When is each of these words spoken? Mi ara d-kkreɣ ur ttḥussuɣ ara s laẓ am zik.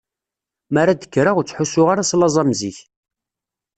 Mi 0.71 0.77
ara 0.81 0.93
d-kkreɣ 0.93 1.35
ur 1.39 1.45
ttḥussuɣ 1.45 1.87
ara 1.89 2.09
s 2.09 2.11
laẓ 2.19 2.35
am 2.41 2.51
zik. 2.59 2.77